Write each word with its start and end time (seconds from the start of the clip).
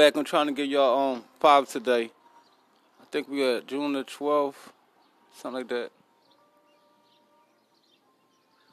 Back. 0.00 0.16
I'm 0.16 0.24
trying 0.24 0.46
to 0.46 0.52
get 0.52 0.66
y'all 0.66 1.12
um 1.12 1.24
five 1.40 1.68
today. 1.68 2.10
I 3.02 3.04
think 3.12 3.28
we 3.28 3.44
at 3.44 3.66
June 3.66 3.92
the 3.92 4.02
12th, 4.02 4.54
something 5.34 5.58
like 5.58 5.68
that. 5.68 5.90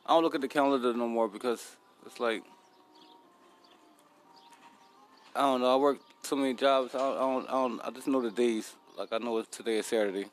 I 0.06 0.14
don't 0.14 0.24
look 0.24 0.36
at 0.36 0.40
the 0.40 0.48
calendar 0.48 0.94
no 0.94 1.06
more 1.06 1.28
because 1.28 1.76
it's 2.06 2.22
like 2.22 2.44
I 5.36 5.42
don't 5.42 5.60
know. 5.60 5.74
I 5.74 5.76
work 5.76 5.98
so 6.24 6.38
many 6.38 6.54
jobs. 6.54 6.96
I 6.96 7.00
don't. 7.00 7.18
I, 7.18 7.20
don't, 7.20 7.50
I, 7.50 7.52
don't, 7.52 7.82
I 7.82 7.90
just 7.90 8.08
know 8.08 8.22
the 8.22 8.32
days. 8.32 8.74
Like 8.98 9.10
I 9.12 9.18
know 9.18 9.38
it's 9.40 9.58
today 9.58 9.80
is 9.80 9.86
Saturday. 9.86 10.28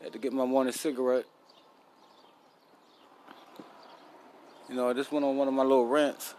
I 0.00 0.04
Had 0.04 0.14
to 0.14 0.18
get 0.18 0.32
my 0.32 0.46
morning 0.46 0.72
cigarette. 0.72 1.26
You 4.70 4.74
know, 4.74 4.88
I 4.88 4.94
just 4.94 5.12
went 5.12 5.26
on 5.26 5.36
one 5.36 5.48
of 5.48 5.54
my 5.54 5.64
little 5.64 5.86
rants. 5.86 6.34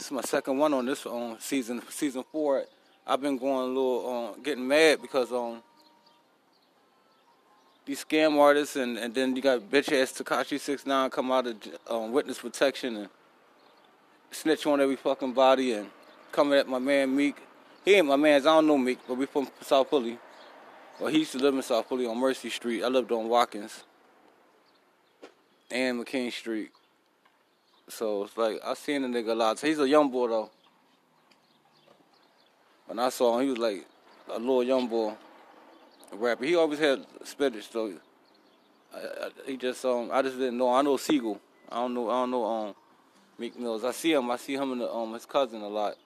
This 0.00 0.06
is 0.06 0.12
my 0.12 0.22
second 0.22 0.56
one 0.56 0.72
on 0.72 0.86
this 0.86 1.04
on 1.04 1.38
season 1.40 1.82
season 1.90 2.24
four. 2.32 2.64
I've 3.06 3.20
been 3.20 3.36
going 3.36 3.64
a 3.64 3.66
little 3.66 4.32
um, 4.34 4.42
getting 4.42 4.66
mad 4.66 5.02
because 5.02 5.30
um 5.30 5.62
these 7.84 8.02
scam 8.02 8.38
artists 8.38 8.76
and, 8.76 8.96
and 8.96 9.14
then 9.14 9.36
you 9.36 9.42
got 9.42 9.60
bitch 9.60 9.92
ass 9.92 10.12
Tekashi 10.12 10.58
six 10.58 10.86
nine 10.86 11.10
come 11.10 11.30
out 11.30 11.48
of 11.48 11.56
um, 11.90 12.12
witness 12.12 12.38
protection 12.38 12.96
and 12.96 13.08
snitch 14.30 14.64
on 14.64 14.80
every 14.80 14.96
fucking 14.96 15.34
body 15.34 15.74
and 15.74 15.90
coming 16.32 16.58
at 16.58 16.66
my 16.66 16.78
man 16.78 17.14
Meek. 17.14 17.36
He 17.84 17.92
ain't 17.96 18.06
my 18.06 18.16
man's. 18.16 18.46
I 18.46 18.54
don't 18.54 18.68
know 18.68 18.78
Meek, 18.78 19.00
but 19.06 19.18
we 19.18 19.26
from 19.26 19.48
South 19.60 19.90
Philly. 19.90 20.18
Well, 20.98 21.10
he 21.12 21.18
used 21.18 21.32
to 21.32 21.38
live 21.38 21.54
in 21.54 21.60
South 21.60 21.86
Philly 21.90 22.06
on 22.06 22.16
Mercy 22.16 22.48
Street. 22.48 22.82
I 22.82 22.88
lived 22.88 23.12
on 23.12 23.28
Watkins 23.28 23.84
and 25.70 26.02
McKean 26.02 26.32
Street. 26.32 26.70
So 27.90 28.24
it's 28.24 28.36
like 28.36 28.60
I 28.64 28.74
seen 28.74 29.02
the 29.02 29.08
nigga 29.08 29.30
a 29.30 29.34
lot. 29.34 29.58
So 29.58 29.66
he's 29.66 29.78
a 29.78 29.88
young 29.88 30.10
boy 30.10 30.28
though. 30.28 30.50
When 32.86 32.98
I 32.98 33.08
saw 33.08 33.38
him, 33.38 33.44
he 33.44 33.50
was 33.50 33.58
like 33.58 33.86
a 34.28 34.38
little 34.38 34.62
young 34.62 34.88
boy 34.88 35.14
rapper. 36.12 36.44
He 36.44 36.54
always 36.56 36.78
had 36.78 37.04
spinach 37.24 37.70
though. 37.70 37.92
I, 38.94 38.98
I, 38.98 39.30
he 39.46 39.56
just 39.56 39.84
um 39.84 40.10
I 40.12 40.22
just 40.22 40.38
didn't 40.38 40.58
know. 40.58 40.72
I 40.72 40.82
know 40.82 40.96
Sigel. 40.96 41.40
I 41.68 41.76
don't 41.76 41.94
know. 41.94 42.10
I 42.10 42.22
don't 42.22 42.30
know 42.30 42.44
um 42.44 42.74
Meek 43.38 43.58
Mills. 43.58 43.84
I 43.84 43.92
see 43.92 44.12
him. 44.12 44.30
I 44.30 44.36
see 44.36 44.54
him 44.54 44.72
and 44.72 44.82
um 44.82 45.14
his 45.14 45.26
cousin 45.26 45.62
a 45.62 45.68
lot. 45.68 45.96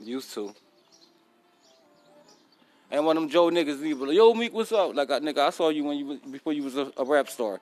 Used 0.00 0.32
to. 0.34 0.54
And 2.90 3.04
one 3.04 3.16
of 3.16 3.22
them 3.22 3.30
Joe 3.30 3.50
niggas, 3.50 3.84
he 3.84 3.92
like, 3.92 4.16
"Yo, 4.16 4.32
Meek, 4.32 4.52
what's 4.54 4.72
up?" 4.72 4.94
Like, 4.94 5.10
I, 5.10 5.20
nigga, 5.20 5.38
I 5.38 5.50
saw 5.50 5.68
you 5.68 5.84
when 5.84 5.98
you 5.98 6.20
before 6.30 6.52
you 6.54 6.62
was 6.62 6.76
a, 6.76 6.90
a 6.96 7.04
rap 7.04 7.28
star. 7.28 7.60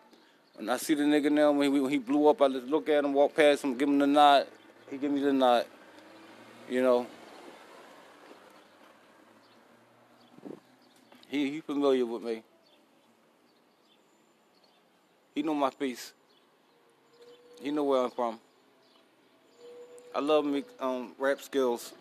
And 0.59 0.71
I 0.71 0.79
see 0.79 0.95
the 0.95 1.03
nigga 1.03 1.31
now 1.31 1.53
when 1.53 1.73
he, 1.73 1.81
when 1.81 1.91
he 1.91 1.99
blew 1.99 2.29
up, 2.29 2.41
I 2.41 2.49
just 2.49 2.67
look 2.67 2.89
at 2.89 3.05
him, 3.05 3.13
walk 3.13 3.35
past 3.35 3.63
him, 3.63 3.77
give 3.77 3.89
him 3.89 3.99
the 3.99 4.07
nod. 4.07 4.47
He 4.91 4.97
give 4.97 5.11
me 5.11 5.21
the 5.21 5.33
nod. 5.33 5.67
You 6.69 6.83
know. 6.83 7.07
He 11.29 11.51
he 11.51 11.61
familiar 11.61 12.07
with 12.07 12.23
me. 12.23 12.43
He 15.35 15.43
know 15.43 15.55
my 15.55 15.71
face. 15.71 16.13
He 17.61 17.71
know 17.71 17.85
where 17.85 18.03
I'm 18.03 18.11
from. 18.11 18.39
I 20.15 20.21
love 20.21 20.47
me 20.47 20.65
um 20.81 21.13
rap 21.19 21.43
skills. 21.43 21.93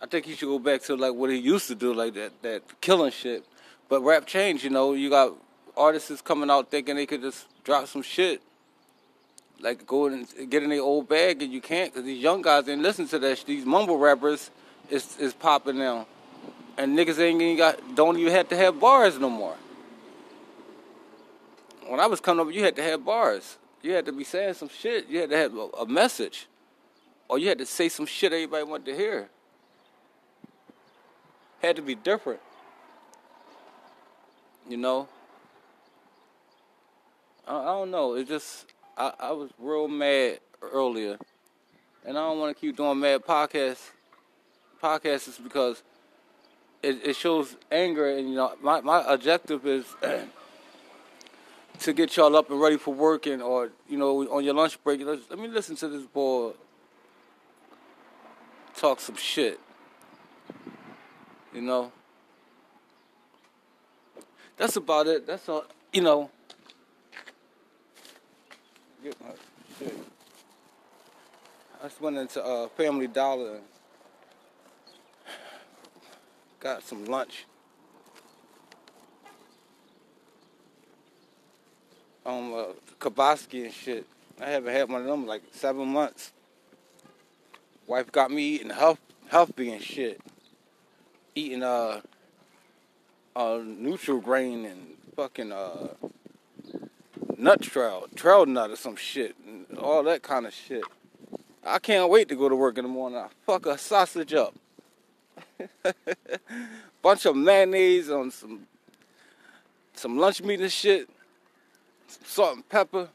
I 0.00 0.06
think 0.06 0.26
he 0.26 0.34
should 0.34 0.48
go 0.48 0.58
back 0.58 0.82
to 0.82 0.96
like 0.96 1.14
what 1.14 1.30
he 1.30 1.36
used 1.36 1.68
to 1.68 1.74
do, 1.74 1.94
like 1.94 2.12
that 2.14 2.32
that 2.42 2.80
killing 2.80 3.12
shit. 3.12 3.44
But 3.88 4.02
rap 4.02 4.26
changed, 4.26 4.64
you 4.64 4.70
know. 4.70 4.92
You 4.92 5.08
got 5.08 5.34
artists 5.76 6.10
is 6.10 6.20
coming 6.20 6.50
out 6.50 6.70
thinking 6.70 6.96
they 6.96 7.06
could 7.06 7.22
just 7.22 7.46
drop 7.64 7.86
some 7.86 8.02
shit, 8.02 8.42
like 9.60 9.86
go 9.86 10.06
and 10.06 10.26
get 10.50 10.62
in 10.62 10.70
their 10.70 10.80
old 10.80 11.08
bag, 11.08 11.42
and 11.42 11.52
you 11.52 11.60
can't 11.60 11.92
because 11.92 12.04
these 12.04 12.22
young 12.22 12.42
guys 12.42 12.68
ain't 12.68 12.82
listen 12.82 13.06
to 13.08 13.18
that. 13.18 13.44
These 13.46 13.64
mumble 13.64 13.98
rappers 13.98 14.50
is 14.90 15.16
is 15.18 15.32
popping 15.32 15.78
now, 15.78 16.06
and 16.76 16.96
niggas 16.96 17.18
ain't 17.18 17.40
even 17.40 17.56
got 17.56 17.94
don't 17.94 18.18
even 18.18 18.32
have 18.32 18.48
to 18.48 18.56
have 18.56 18.78
bars 18.78 19.18
no 19.18 19.30
more. 19.30 19.56
When 21.86 22.00
I 22.00 22.06
was 22.06 22.20
coming 22.20 22.46
up, 22.46 22.52
you 22.52 22.62
had 22.62 22.76
to 22.76 22.82
have 22.82 23.04
bars. 23.04 23.58
You 23.82 23.92
had 23.92 24.06
to 24.06 24.12
be 24.12 24.24
saying 24.24 24.54
some 24.54 24.68
shit. 24.68 25.08
You 25.08 25.20
had 25.20 25.30
to 25.30 25.36
have 25.36 25.54
a, 25.54 25.68
a 25.80 25.86
message, 25.86 26.46
or 27.28 27.38
you 27.38 27.48
had 27.48 27.58
to 27.58 27.66
say 27.66 27.88
some 27.88 28.06
shit 28.06 28.32
everybody 28.32 28.64
wanted 28.64 28.86
to 28.86 28.96
hear. 28.96 29.28
Had 31.60 31.76
to 31.76 31.82
be 31.82 31.94
different. 31.94 32.40
You 34.68 34.76
know, 34.76 35.08
I, 37.46 37.58
I 37.58 37.64
don't 37.64 37.90
know. 37.90 38.14
It 38.14 38.28
just 38.28 38.66
I, 38.96 39.12
I 39.18 39.32
was 39.32 39.50
real 39.58 39.88
mad 39.88 40.40
earlier, 40.60 41.18
and 42.04 42.16
I 42.16 42.20
don't 42.20 42.38
want 42.38 42.56
to 42.56 42.60
keep 42.60 42.76
doing 42.76 43.00
mad 43.00 43.24
podcasts. 43.24 43.90
Podcasts 44.82 45.28
is 45.28 45.38
because 45.38 45.82
it, 46.82 47.00
it 47.04 47.16
shows 47.16 47.56
anger, 47.70 48.16
and 48.16 48.28
you 48.28 48.34
know 48.34 48.54
my 48.60 48.80
my 48.80 49.04
objective 49.12 49.66
is 49.66 49.86
to 51.80 51.92
get 51.92 52.16
y'all 52.16 52.36
up 52.36 52.50
and 52.50 52.60
ready 52.60 52.76
for 52.76 52.94
work, 52.94 53.26
and 53.26 53.42
or 53.42 53.70
you 53.88 53.96
know 53.98 54.28
on 54.30 54.44
your 54.44 54.54
lunch 54.54 54.82
break. 54.82 55.00
Let 55.04 55.38
me 55.38 55.48
listen 55.48 55.76
to 55.76 55.88
this 55.88 56.06
boy 56.06 56.52
talk 58.76 59.00
some 59.00 59.16
shit. 59.16 59.60
You 61.54 61.60
know. 61.60 61.92
That's 64.56 64.76
about 64.76 65.06
it. 65.06 65.26
That's 65.26 65.48
all. 65.48 65.64
You 65.92 66.02
know. 66.02 66.30
Get 69.02 69.20
my 69.20 69.30
shit. 69.78 69.98
I 71.82 71.88
just 71.88 72.00
went 72.00 72.16
into 72.18 72.44
uh, 72.44 72.68
Family 72.68 73.08
Dollar 73.08 73.56
and 73.56 73.64
got 76.60 76.84
some 76.84 77.06
lunch. 77.06 77.46
Um, 82.24 82.54
uh, 82.54 82.64
Kabaski 83.00 83.64
and 83.64 83.72
shit. 83.74 84.06
I 84.40 84.50
haven't 84.50 84.72
had 84.72 84.88
one 84.88 85.00
of 85.00 85.08
them 85.08 85.26
like 85.26 85.42
seven 85.50 85.88
months. 85.88 86.30
Wife 87.88 88.12
got 88.12 88.30
me 88.30 88.42
eating 88.42 88.70
health, 88.70 89.00
healthy 89.26 89.72
and 89.72 89.82
shit. 89.82 90.20
Eating 91.34 91.64
uh, 91.64 92.02
uh, 93.34 93.60
neutral 93.64 94.20
grain 94.20 94.64
and 94.64 94.94
fucking 95.16 95.50
uh, 95.50 95.88
nut 97.42 97.60
trail, 97.60 98.06
trail 98.14 98.46
nut 98.46 98.70
or 98.70 98.76
some 98.76 98.96
shit, 98.96 99.34
and 99.44 99.78
all 99.78 100.02
that 100.04 100.22
kind 100.22 100.46
of 100.46 100.54
shit. 100.54 100.84
I 101.64 101.78
can't 101.78 102.08
wait 102.08 102.28
to 102.28 102.36
go 102.36 102.48
to 102.48 102.56
work 102.56 102.78
in 102.78 102.84
the 102.84 102.90
morning. 102.90 103.18
I 103.18 103.28
fuck 103.44 103.66
a 103.66 103.76
sausage 103.76 104.32
up. 104.32 104.54
Bunch 107.02 107.26
of 107.26 107.36
mayonnaise 107.36 108.10
on 108.10 108.30
some 108.30 108.66
some 109.94 110.18
lunch 110.18 110.42
meat 110.42 110.60
and 110.60 110.72
shit. 110.72 111.08
Some 112.06 112.22
salt 112.24 112.54
and 112.54 112.68
pepper. 112.68 113.08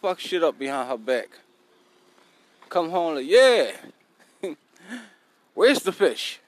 Fuck 0.00 0.20
shit 0.20 0.42
up 0.42 0.58
behind 0.58 0.88
her 0.88 0.98
back. 0.98 1.28
Come 2.68 2.90
home 2.90 3.16
like, 3.16 3.26
yeah. 3.26 3.72
Where's 5.54 5.80
the 5.80 5.92
fish? 5.92 6.40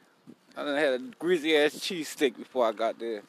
I 0.57 0.65
done 0.65 0.77
had 0.77 0.93
a 0.95 0.99
greasy 1.19 1.57
ass 1.57 1.81
cheese 1.81 2.09
steak 2.09 2.37
before 2.37 2.67
I 2.67 2.73
got 2.73 2.99
there. 2.99 3.23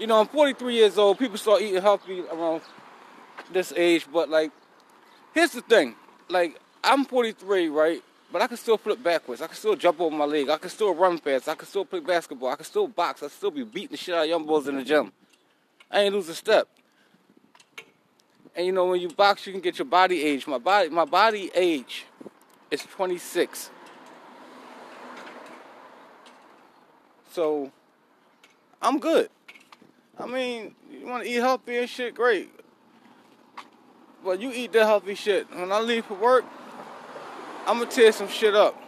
You 0.00 0.06
know, 0.06 0.18
I'm 0.18 0.28
43 0.28 0.74
years 0.74 0.96
old. 0.96 1.18
People 1.18 1.36
start 1.36 1.60
eating 1.60 1.82
healthy 1.82 2.22
around 2.32 2.62
this 3.52 3.70
age, 3.76 4.06
but 4.10 4.30
like, 4.30 4.50
here's 5.34 5.52
the 5.52 5.60
thing. 5.60 5.94
Like, 6.30 6.58
I'm 6.82 7.04
43, 7.04 7.68
right? 7.68 8.02
But 8.32 8.40
I 8.40 8.46
can 8.46 8.56
still 8.56 8.78
flip 8.78 9.02
backwards. 9.02 9.42
I 9.42 9.46
can 9.46 9.56
still 9.56 9.76
jump 9.76 10.00
over 10.00 10.16
my 10.16 10.24
leg. 10.24 10.48
I 10.48 10.56
can 10.56 10.70
still 10.70 10.94
run 10.94 11.18
fast. 11.18 11.50
I 11.50 11.54
can 11.54 11.68
still 11.68 11.84
play 11.84 12.00
basketball. 12.00 12.48
I 12.48 12.56
can 12.56 12.64
still 12.64 12.88
box. 12.88 13.22
I 13.22 13.26
can 13.26 13.36
still 13.36 13.50
be 13.50 13.62
beating 13.62 13.90
the 13.90 13.98
shit 13.98 14.14
out 14.14 14.22
of 14.22 14.28
young 14.30 14.46
boys 14.46 14.66
in 14.68 14.76
the 14.76 14.84
gym. 14.84 15.12
I 15.90 16.00
ain't 16.00 16.14
lose 16.14 16.30
a 16.30 16.34
step. 16.34 16.66
And 18.56 18.64
you 18.64 18.72
know 18.72 18.86
when 18.86 19.02
you 19.02 19.10
box, 19.10 19.46
you 19.46 19.52
can 19.52 19.60
get 19.60 19.78
your 19.78 19.84
body 19.84 20.22
age. 20.22 20.46
My 20.46 20.56
body, 20.56 20.88
my 20.88 21.04
body 21.04 21.50
age 21.54 22.06
is 22.70 22.82
26. 22.84 23.68
So 27.32 27.70
I'm 28.80 28.98
good. 28.98 29.28
I 30.20 30.26
mean, 30.26 30.74
you 30.90 31.06
want 31.06 31.24
to 31.24 31.30
eat 31.30 31.36
healthy 31.36 31.78
and 31.78 31.88
shit, 31.88 32.14
great. 32.14 32.50
But 34.22 34.40
you 34.40 34.52
eat 34.52 34.72
the 34.72 34.84
healthy 34.84 35.14
shit. 35.14 35.48
When 35.54 35.72
I 35.72 35.80
leave 35.80 36.04
for 36.04 36.14
work, 36.14 36.44
I'm 37.66 37.78
gonna 37.78 37.90
tear 37.90 38.12
some 38.12 38.28
shit 38.28 38.54
up. 38.54 38.80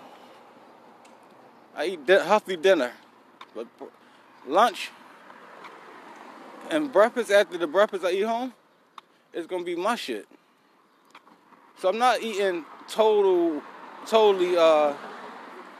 I 1.74 1.86
eat 1.86 2.06
di- 2.06 2.22
healthy 2.22 2.56
dinner, 2.56 2.92
but 3.54 3.66
lunch 4.46 4.90
and 6.70 6.92
breakfast 6.92 7.30
after 7.30 7.56
the 7.56 7.66
breakfast 7.66 8.04
I 8.04 8.10
eat 8.10 8.22
home 8.22 8.52
is 9.32 9.46
gonna 9.46 9.64
be 9.64 9.76
my 9.76 9.94
shit. 9.94 10.26
So 11.78 11.88
I'm 11.88 11.98
not 11.98 12.22
eating 12.22 12.64
total, 12.88 13.62
totally 14.06 14.56
uh, 14.56 14.92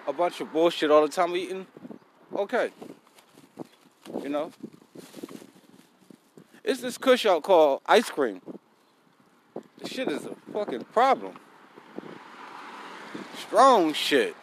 a 0.06 0.12
bunch 0.12 0.40
of 0.40 0.52
bullshit 0.52 0.90
all 0.90 1.02
the 1.02 1.08
time. 1.08 1.30
I'm 1.30 1.36
eating 1.36 1.66
okay, 2.34 2.70
you 4.22 4.30
know. 4.30 4.50
It's 6.64 6.80
this 6.80 6.96
kush 6.96 7.26
out 7.26 7.42
called 7.42 7.82
ice 7.86 8.08
cream. 8.08 8.40
This 9.78 9.90
shit 9.90 10.08
is 10.08 10.26
a 10.26 10.34
fucking 10.52 10.84
problem. 10.92 11.34
Strong 13.36 13.94
shit. 13.94 14.36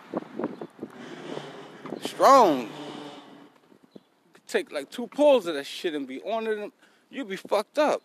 Strong. 2.04 2.70
Take 4.48 4.72
like 4.72 4.90
two 4.90 5.08
pulls 5.08 5.48
of 5.48 5.56
that 5.56 5.66
shit 5.66 5.94
and 5.94 6.08
be 6.08 6.22
on 6.24 6.48
it. 6.48 6.72
You'd 7.10 7.30
be 7.30 7.38
fucked 7.38 7.80
up. 7.80 8.02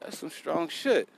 That's 0.00 0.18
some 0.18 0.30
strong 0.30 0.68
shit. 0.68 1.08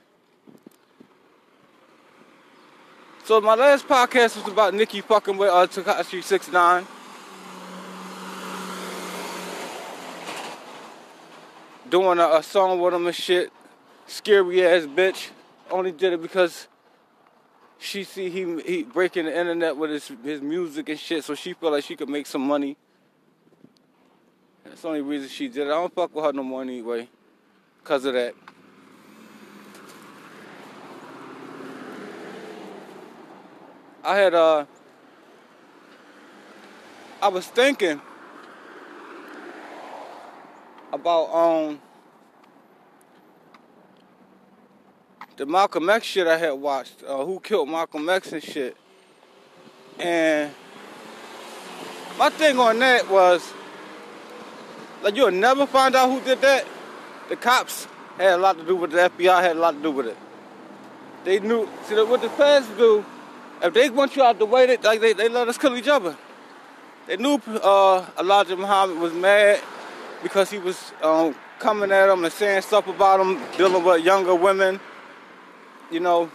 So 3.25 3.39
my 3.41 3.55
last 3.55 3.87
podcast 3.87 4.35
was 4.37 4.47
about 4.51 4.73
Nikki 4.73 5.01
fucking 5.01 5.37
with 5.37 5.49
uh, 5.49 5.67
Tekashi 5.67 6.23
69. 6.23 6.85
Doing 11.91 12.19
a, 12.19 12.37
a 12.37 12.41
song 12.41 12.79
with 12.79 12.93
him 12.93 13.05
and 13.05 13.15
shit. 13.15 13.51
Scary 14.07 14.65
ass 14.65 14.83
bitch. 14.83 15.27
Only 15.69 15.91
did 15.91 16.13
it 16.13 16.21
because 16.21 16.69
she 17.77 18.05
see 18.05 18.29
he 18.29 18.61
he 18.61 18.83
breaking 18.83 19.25
the 19.25 19.37
internet 19.37 19.75
with 19.75 19.89
his 19.89 20.09
his 20.23 20.41
music 20.41 20.87
and 20.87 20.97
shit, 20.97 21.25
so 21.25 21.35
she 21.35 21.51
felt 21.51 21.73
like 21.73 21.83
she 21.83 21.97
could 21.97 22.07
make 22.07 22.27
some 22.27 22.47
money. 22.47 22.77
That's 24.63 24.81
the 24.81 24.87
only 24.87 25.01
reason 25.01 25.27
she 25.27 25.49
did 25.49 25.67
it. 25.67 25.71
I 25.71 25.73
don't 25.73 25.93
fuck 25.93 26.15
with 26.15 26.23
her 26.23 26.31
no 26.31 26.43
more 26.43 26.61
anyway, 26.61 27.09
cause 27.83 28.05
of 28.05 28.13
that. 28.13 28.35
I 34.01 34.15
had 34.15 34.33
uh 34.33 34.65
I 37.21 37.27
was 37.27 37.47
thinking 37.47 37.99
about 41.01 41.33
um 41.33 41.81
the 45.37 45.45
Malcolm 45.47 45.89
X 45.89 46.05
shit 46.05 46.27
I 46.27 46.37
had 46.37 46.51
watched, 46.51 47.03
uh, 47.03 47.25
who 47.25 47.39
killed 47.39 47.69
Malcolm 47.69 48.07
X 48.07 48.31
and 48.31 48.43
shit. 48.43 48.77
And 49.97 50.51
my 52.19 52.29
thing 52.29 52.59
on 52.59 52.77
that 52.79 53.09
was 53.09 53.51
like 55.01 55.15
you'll 55.15 55.31
never 55.31 55.65
find 55.65 55.95
out 55.95 56.11
who 56.11 56.21
did 56.21 56.39
that. 56.41 56.65
The 57.29 57.35
cops 57.35 57.87
had 58.17 58.33
a 58.33 58.37
lot 58.37 58.59
to 58.59 58.63
do 58.63 58.75
with 58.75 58.93
it. 58.93 59.17
The 59.17 59.23
FBI 59.23 59.41
had 59.41 59.55
a 59.55 59.59
lot 59.59 59.71
to 59.71 59.81
do 59.81 59.91
with 59.91 60.05
it. 60.07 60.17
They 61.23 61.39
knew. 61.39 61.67
See 61.85 61.95
what 61.95 62.21
the 62.21 62.29
feds 62.29 62.67
do. 62.77 63.03
If 63.63 63.73
they 63.73 63.89
want 63.89 64.15
you 64.15 64.21
out 64.21 64.37
the 64.37 64.45
way, 64.45 64.67
they 64.67 64.77
like 64.77 65.01
they, 65.01 65.13
they 65.13 65.29
let 65.29 65.47
us 65.47 65.57
kill 65.57 65.75
each 65.75 65.87
other. 65.87 66.15
They 67.07 67.17
knew 67.17 67.41
uh, 67.47 68.05
Elijah 68.19 68.55
Muhammad 68.55 68.99
was 68.99 69.13
mad 69.13 69.61
because 70.23 70.49
he 70.49 70.57
was 70.57 70.93
um, 71.01 71.35
coming 71.59 71.91
at 71.91 72.07
them 72.07 72.23
and 72.23 72.33
saying 72.33 72.61
stuff 72.61 72.87
about 72.87 73.19
him, 73.19 73.39
dealing 73.57 73.83
with 73.83 74.03
younger 74.03 74.35
women. 74.35 74.79
You 75.91 75.99
know. 75.99 76.31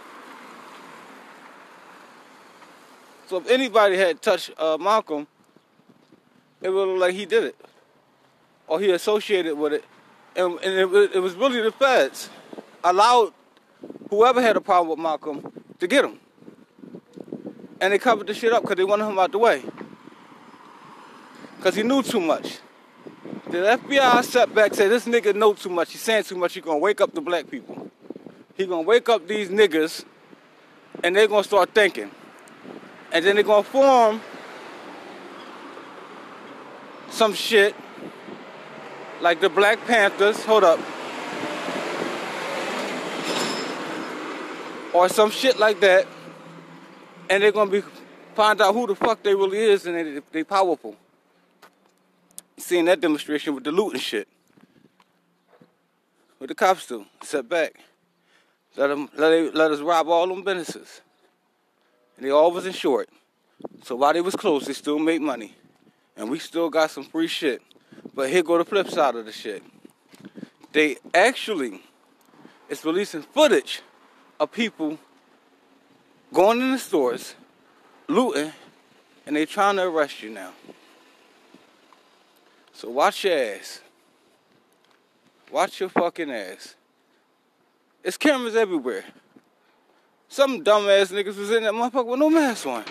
So 3.27 3.37
if 3.37 3.49
anybody 3.49 3.97
had 3.97 4.21
touched 4.21 4.51
uh, 4.57 4.77
Malcolm, 4.77 5.27
it 6.61 6.69
would 6.69 6.87
look 6.87 6.99
like 6.99 7.13
he 7.13 7.25
did 7.25 7.43
it, 7.43 7.55
or 8.67 8.79
he 8.79 8.91
associated 8.91 9.55
with 9.55 9.73
it, 9.73 9.83
and, 10.35 10.57
and 10.63 10.95
it, 10.95 11.15
it 11.15 11.19
was 11.19 11.35
really 11.35 11.61
the 11.61 11.71
feds 11.71 12.29
allowed 12.83 13.33
whoever 14.09 14.41
had 14.41 14.55
a 14.55 14.61
problem 14.61 14.89
with 14.89 14.99
Malcolm 14.99 15.51
to 15.79 15.87
get 15.87 16.05
him, 16.05 16.19
and 17.81 17.91
they 17.91 17.99
covered 17.99 18.27
the 18.27 18.33
shit 18.33 18.53
up 18.53 18.61
because 18.61 18.77
they 18.77 18.85
wanted 18.85 19.05
him 19.05 19.19
out 19.19 19.31
the 19.31 19.37
way, 19.37 19.61
because 21.57 21.75
he 21.75 21.83
knew 21.83 22.01
too 22.01 22.21
much. 22.21 22.59
The 23.49 23.79
FBI 23.81 24.25
sat 24.25 24.53
back 24.53 24.73
said 24.73 24.91
this 24.91 25.05
nigga 25.05 25.33
know 25.33 25.53
too 25.53 25.69
much. 25.69 25.93
He's 25.93 26.01
saying 26.01 26.23
too 26.25 26.35
much. 26.35 26.53
He's 26.53 26.63
gonna 26.63 26.79
wake 26.79 26.99
up 26.99 27.13
the 27.13 27.21
black 27.21 27.49
people. 27.49 27.89
He 28.55 28.65
gonna 28.65 28.81
wake 28.81 29.07
up 29.07 29.25
these 29.25 29.47
niggas, 29.47 30.03
and 31.01 31.15
they're 31.15 31.29
gonna 31.29 31.45
start 31.45 31.73
thinking, 31.73 32.11
and 33.13 33.23
then 33.23 33.35
they're 33.35 33.45
gonna 33.45 33.63
form 33.63 34.19
some 37.09 37.33
shit 37.33 37.73
like 39.21 39.39
the 39.39 39.49
Black 39.49 39.79
Panthers. 39.85 40.43
Hold 40.43 40.65
up. 40.65 40.79
Or 44.93 45.07
some 45.07 45.31
shit 45.31 45.57
like 45.57 45.79
that, 45.79 46.05
and 47.29 47.41
they're 47.41 47.53
gonna 47.53 47.71
be 47.71 47.81
find 48.35 48.59
out 48.59 48.73
who 48.73 48.87
the 48.87 48.95
fuck 48.95 49.23
they 49.23 49.33
really 49.33 49.59
is, 49.59 49.85
and 49.85 49.95
they 49.95 50.21
they 50.33 50.43
powerful. 50.43 50.97
Seeing 52.57 52.85
that 52.85 52.99
demonstration 52.99 53.53
with 53.55 53.63
the 53.63 53.71
loot 53.71 53.93
and 53.93 54.01
shit. 54.01 54.27
What 56.37 56.47
the 56.47 56.55
cops 56.55 56.87
do? 56.87 57.05
Sit 57.21 57.47
back. 57.47 57.79
Let 58.75 58.87
them 58.87 59.09
let, 59.15 59.29
they, 59.29 59.51
let 59.51 59.71
us 59.71 59.79
rob 59.79 60.07
all 60.07 60.27
them 60.27 60.43
businesses. 60.43 61.01
And 62.15 62.25
they 62.25 62.29
all 62.29 62.51
was 62.51 62.65
insured. 62.65 63.07
So 63.83 63.95
while 63.95 64.13
they 64.13 64.21
was 64.21 64.35
closed, 64.35 64.67
they 64.67 64.73
still 64.73 64.99
made 64.99 65.21
money. 65.21 65.55
And 66.15 66.29
we 66.29 66.39
still 66.39 66.69
got 66.69 66.91
some 66.91 67.03
free 67.03 67.27
shit. 67.27 67.61
But 68.13 68.29
here 68.29 68.43
go 68.43 68.57
the 68.57 68.65
flip 68.65 68.89
side 68.89 69.15
of 69.15 69.25
the 69.25 69.31
shit. 69.31 69.63
They 70.71 70.97
actually 71.13 71.81
is 72.69 72.83
releasing 72.83 73.21
footage 73.21 73.81
of 74.39 74.51
people 74.51 74.99
going 76.33 76.61
in 76.61 76.71
the 76.71 76.79
stores, 76.79 77.35
looting, 78.07 78.51
and 79.25 79.35
they 79.35 79.45
trying 79.45 79.77
to 79.77 79.83
arrest 79.83 80.21
you 80.21 80.29
now. 80.29 80.51
So 82.77 82.91
watch 82.91 83.23
your 83.23 83.33
ass. 83.33 83.81
Watch 85.51 85.79
your 85.79 85.89
fucking 85.89 86.29
ass. 86.29 86.75
It's 88.03 88.17
cameras 88.17 88.55
everywhere. 88.55 89.03
Some 90.27 90.63
dumbass 90.63 91.11
niggas 91.11 91.39
was 91.39 91.49
in 91.49 91.63
that 91.63 91.73
motherfucker 91.73 92.05
with 92.05 92.19
no 92.19 92.29
mask 92.29 92.67
on. 92.67 92.83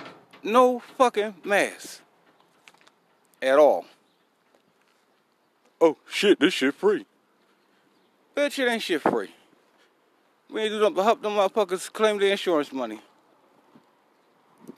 No 0.43 0.81
fucking 0.99 1.37
mask. 1.45 2.01
At 3.41 3.61
all. 3.61 3.85
Oh 5.81 5.97
shit, 6.11 6.41
this 6.41 6.55
shit 6.55 6.75
free. 6.75 7.07
Bitch, 8.35 8.59
it 8.59 8.69
ain't 8.69 8.83
shit 8.83 9.03
free. 9.03 9.31
We 10.51 10.63
ain't 10.63 10.73
do 10.73 10.81
nothing 10.81 10.95
but 10.97 11.05
help 11.05 11.23
them 11.23 11.35
motherfuckers 11.35 11.93
claim 11.93 12.19
their 12.19 12.33
insurance 12.33 12.73
money. 12.73 12.99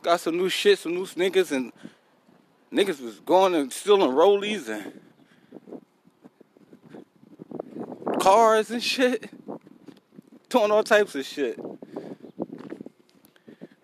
Got 0.03 0.21
some 0.21 0.37
new 0.37 0.51
shit, 0.51 0.79
some 0.79 0.93
new 0.93 1.07
sneakers, 1.07 1.51
and 1.51 1.73
niggas 2.73 3.01
was 3.01 3.21
going 3.21 3.55
and 3.55 3.73
stealing 3.73 4.11
rollies 4.11 4.69
and 4.69 5.01
cars 8.21 8.71
and 8.71 8.83
shit. 8.83 9.31
Doing 10.49 10.71
all 10.71 10.83
types 10.83 11.15
of 11.15 11.27
shit. 11.27 11.61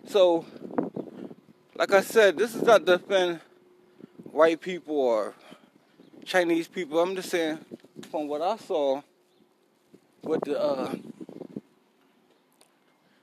So, 0.07 0.45
like 1.75 1.93
I 1.93 2.01
said, 2.01 2.37
this 2.37 2.55
is 2.55 2.63
not 2.63 2.85
defend 2.85 3.39
white 4.31 4.61
people 4.61 4.95
or 4.95 5.35
Chinese 6.23 6.67
people. 6.67 6.99
I'm 6.99 7.15
just 7.15 7.29
saying, 7.29 7.59
from 8.09 8.27
what 8.27 8.41
I 8.41 8.57
saw 8.57 9.01
with 10.23 10.41
the 10.41 10.59
uh, 10.59 10.95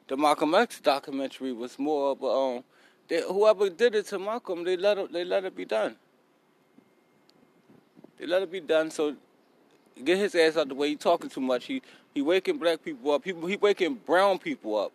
the 0.06 0.16
Malcolm 0.16 0.54
X 0.54 0.80
documentary 0.80 1.52
was 1.52 1.78
more 1.78 2.12
of 2.12 2.22
a, 2.22 2.26
um, 2.26 2.64
they, 3.12 3.20
whoever 3.20 3.68
did 3.68 3.94
it 3.94 4.06
to 4.06 4.18
Malcolm, 4.18 4.64
they 4.64 4.74
let 4.74 4.96
it, 4.96 5.12
they 5.12 5.22
let 5.22 5.44
it 5.44 5.54
be 5.54 5.66
done. 5.66 5.96
They 8.16 8.24
let 8.24 8.40
it 8.40 8.50
be 8.50 8.60
done 8.60 8.90
so 8.90 9.14
get 10.02 10.16
his 10.16 10.34
ass 10.34 10.56
out 10.56 10.68
the 10.68 10.74
way. 10.74 10.88
He 10.88 10.96
talking 10.96 11.28
too 11.28 11.42
much. 11.42 11.66
He 11.66 11.82
he 12.14 12.22
waking 12.22 12.56
black 12.56 12.82
people 12.82 13.10
up. 13.10 13.22
People 13.22 13.46
he 13.46 13.56
waking 13.56 13.96
brown 13.96 14.38
people 14.38 14.78
up. 14.78 14.92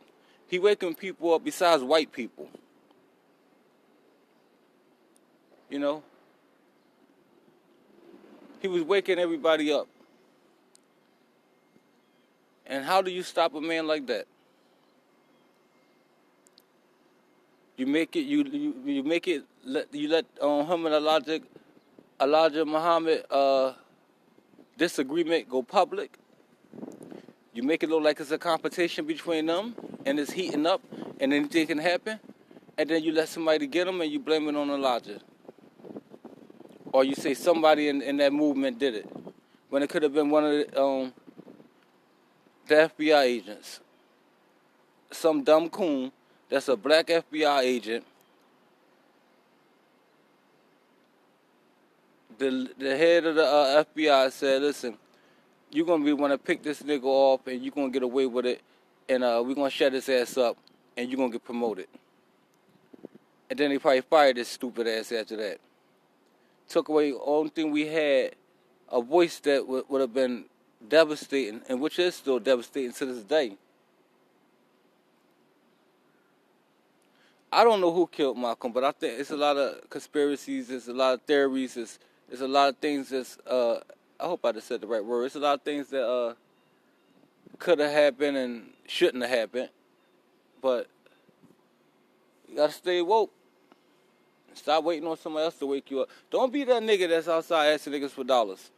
He 0.48 0.58
waking 0.58 0.96
people 0.96 1.32
up 1.32 1.44
besides 1.44 1.84
white 1.84 2.12
people. 2.12 2.50
You 5.70 5.78
know? 5.78 6.02
He 8.64 8.68
was 8.68 8.82
waking 8.82 9.20
everybody 9.20 9.72
up. 9.72 9.88
And 12.66 12.84
how 12.84 13.04
do 13.04 13.12
you 13.12 13.22
stop 13.22 13.54
a 13.54 13.62
man 13.62 13.86
like 13.86 14.08
that? 14.08 14.26
You 17.78 17.86
make 17.86 18.16
it 18.16 18.22
you 18.22 18.44
you, 18.44 18.76
you 18.86 19.04
make 19.04 19.28
it 19.28 19.44
let 19.64 19.94
you 19.94 20.10
let 20.10 20.26
um, 20.42 20.66
him 20.66 20.88
and 20.88 20.96
Elijah 20.96 21.40
Elijah 22.20 22.66
Muhammad 22.66 23.24
uh, 23.30 23.74
disagreement 24.78 25.48
go 25.48 25.62
public. 25.62 26.18
You 27.54 27.62
make 27.62 27.84
it 27.84 27.90
look 27.90 28.04
like 28.04 28.20
it's 28.20 28.32
a 28.32 28.38
competition 28.40 29.06
between 29.06 29.46
them 29.46 29.76
and 30.06 30.20
it's 30.20 30.32
heating 30.32 30.66
up 30.66 30.82
and 31.20 31.32
anything 31.32 31.68
can 31.68 31.78
happen. 31.78 32.20
And 32.80 32.90
then 32.90 33.04
you 33.04 33.12
let 33.12 33.30
somebody 33.30 33.68
get 33.68 33.86
them 33.86 34.02
and 34.02 34.12
you 34.12 34.20
blame 34.20 34.48
it 34.48 34.56
on 34.56 34.70
Elijah. 34.70 35.20
Or 36.92 37.04
you 37.04 37.16
say 37.16 37.34
somebody 37.34 37.90
in, 37.90 38.02
in 38.02 38.18
that 38.18 38.34
movement 38.34 38.80
did 38.80 38.96
it. 38.96 39.10
When 39.70 39.84
it 39.84 39.90
could 39.90 40.04
have 40.04 40.14
been 40.14 40.30
one 40.30 40.46
of 40.46 40.52
the, 40.52 40.82
um, 40.82 41.14
the 42.68 42.92
FBI 42.96 43.22
agents. 43.24 43.80
Some 45.12 45.44
dumb 45.44 45.70
coon 45.70 46.12
that's 46.50 46.68
a 46.68 46.76
black 46.76 47.08
FBI 47.08 47.62
agent. 47.62 48.06
The 52.38 52.70
the 52.78 52.98
head 52.98 53.26
of 53.26 53.36
the 53.36 53.46
uh, 53.46 53.84
FBI 53.84 54.32
said, 54.32 54.62
"Listen, 54.62 54.98
you're 55.72 55.86
gonna 55.86 56.04
be 56.06 56.14
want 56.14 56.34
to 56.34 56.38
pick 56.38 56.64
this 56.64 56.82
nigga 56.82 57.04
off, 57.04 57.48
and 57.48 57.64
you're 57.64 57.74
gonna 57.74 57.90
get 57.90 58.04
away 58.04 58.26
with 58.26 58.46
it, 58.46 58.62
and 59.10 59.24
uh, 59.24 59.44
we're 59.46 59.56
gonna 59.56 59.70
shut 59.70 59.94
his 59.94 60.08
ass 60.08 60.38
up, 60.38 60.58
and 60.96 61.10
you're 61.10 61.18
gonna 61.18 61.32
get 61.32 61.44
promoted." 61.44 61.88
And 63.50 63.58
then 63.58 63.70
they 63.70 63.80
probably 63.80 64.02
fired 64.02 64.38
this 64.38 64.50
stupid 64.50 64.88
ass 64.88 65.12
after 65.12 65.36
that. 65.38 65.60
Took 66.70 66.90
away 66.90 67.12
the 67.12 67.20
only 67.20 67.50
thing 67.50 67.72
we 67.72 67.88
had, 67.88 68.36
a 68.92 69.02
voice 69.02 69.40
that 69.40 69.66
would 69.68 70.02
have 70.02 70.14
been 70.14 70.46
devastating, 70.88 71.62
and 71.70 71.82
which 71.82 71.98
is 71.98 72.16
still 72.16 72.40
devastating 72.40 72.94
to 72.94 73.06
this 73.06 73.24
day. 73.24 73.58
I 77.52 77.64
don't 77.64 77.80
know 77.80 77.94
who 77.94 78.08
killed 78.08 78.38
Malcolm, 78.38 78.72
but 78.72 78.84
I 78.84 78.92
think 78.92 79.20
it's 79.20 79.32
a 79.32 79.38
lot 79.38 79.58
of 79.58 79.90
conspiracies. 79.90 80.70
It's 80.70 80.88
a 80.88 80.94
lot 80.94 81.14
of 81.14 81.22
theories. 81.22 81.78
It's 81.78 81.98
there's 82.28 82.42
a 82.42 82.48
lot 82.48 82.70
of 82.70 82.78
things 82.78 83.10
that's. 83.10 83.38
Uh, 83.40 83.80
I 84.20 84.26
hope 84.26 84.44
I 84.46 84.52
just 84.52 84.68
said 84.68 84.82
the 84.82 84.88
right 84.88 85.04
word. 85.04 85.26
It's 85.26 85.36
a 85.36 85.40
lot 85.40 85.54
of 85.54 85.62
things 85.62 85.90
that 85.90 86.06
uh, 86.06 86.34
could 87.60 87.80
have 87.80 87.92
happened 87.92 88.36
and 88.36 88.70
shouldn't 88.88 89.24
have 89.24 89.38
happened, 89.38 89.70
but 90.62 90.88
you 92.50 92.56
gotta 92.56 92.74
stay 92.74 93.02
woke. 93.02 93.32
Stop 94.54 94.84
waiting 94.84 95.08
on 95.08 95.18
somebody 95.18 95.46
else 95.46 95.56
to 95.60 95.68
wake 95.68 95.92
you 95.92 96.02
up. 96.02 96.10
Don't 96.32 96.52
be 96.52 96.64
that 96.64 96.82
nigga 96.82 97.08
that's 97.08 97.28
outside 97.28 97.68
asking 97.68 97.94
niggas 97.94 98.10
for 98.10 98.24
dollars. 98.24 98.72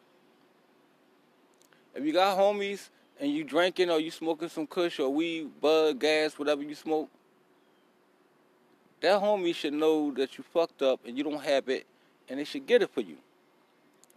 If 1.95 2.03
you 2.03 2.11
got 2.11 2.37
homies 2.37 2.89
and 3.19 3.31
you 3.31 3.43
drinking 3.45 3.89
or 3.89 3.99
you 3.99 4.11
smoking 4.11 4.49
some 4.49 4.67
kush 4.67 4.99
or 4.99 5.09
weed, 5.09 5.49
bud, 5.61 5.99
gas, 5.99 6.37
whatever 6.37 6.63
you 6.63 6.75
smoke, 6.75 7.09
that 9.01 9.21
homie 9.21 9.55
should 9.55 9.73
know 9.73 10.11
that 10.11 10.37
you 10.37 10.43
fucked 10.43 10.81
up 10.81 10.99
and 11.05 11.17
you 11.17 11.23
don't 11.23 11.43
have 11.43 11.69
it, 11.69 11.85
and 12.27 12.39
they 12.39 12.43
should 12.43 12.65
get 12.65 12.81
it 12.81 12.89
for 12.89 13.01
you. 13.01 13.17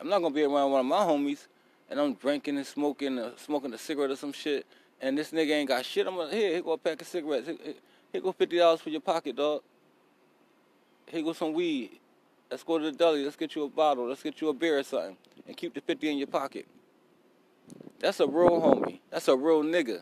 I'm 0.00 0.08
not 0.08 0.20
gonna 0.20 0.34
be 0.34 0.42
around 0.42 0.72
one 0.72 0.80
of 0.80 0.86
my 0.86 0.96
homies 0.96 1.46
and 1.92 2.00
I'm 2.00 2.14
drinking 2.14 2.56
and 2.56 2.66
smoking, 2.66 3.18
uh, 3.18 3.32
smoking 3.36 3.72
a 3.74 3.78
cigarette 3.78 4.10
or 4.10 4.16
some 4.16 4.32
shit, 4.32 4.66
and 5.00 5.16
this 5.16 5.30
nigga 5.30 5.50
ain't 5.50 5.68
got 5.68 5.84
shit. 5.84 6.06
I'm 6.06 6.16
like, 6.16 6.32
here, 6.32 6.50
here 6.50 6.62
go 6.62 6.72
a 6.72 6.78
pack 6.78 7.02
of 7.02 7.06
cigarettes. 7.06 7.46
Here, 7.46 7.56
here 8.10 8.20
go 8.20 8.32
fifty 8.32 8.56
dollars 8.56 8.80
for 8.80 8.88
your 8.88 9.02
pocket, 9.02 9.36
dog. 9.36 9.62
Here 11.06 11.22
go 11.22 11.34
some 11.34 11.52
weed. 11.52 12.00
Let's 12.50 12.62
go 12.62 12.78
to 12.78 12.84
the 12.84 12.92
deli. 12.92 13.24
Let's 13.24 13.36
get 13.36 13.54
you 13.54 13.64
a 13.64 13.68
bottle. 13.68 14.08
Let's 14.08 14.22
get 14.22 14.40
you 14.40 14.48
a 14.48 14.54
beer 14.54 14.78
or 14.78 14.82
something, 14.82 15.16
and 15.46 15.56
keep 15.56 15.74
the 15.74 15.82
fifty 15.82 16.10
in 16.10 16.16
your 16.16 16.28
pocket. 16.28 16.66
That's 18.00 18.20
a 18.20 18.26
real 18.26 18.60
homie. 18.60 19.00
That's 19.10 19.28
a 19.28 19.36
real 19.36 19.62
nigga. 19.62 20.00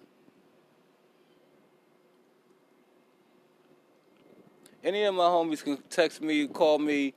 Any 4.82 5.04
of 5.04 5.14
my 5.14 5.24
homies 5.24 5.62
can 5.62 5.78
text 5.90 6.22
me, 6.22 6.46
call 6.46 6.78
me, 6.78 7.14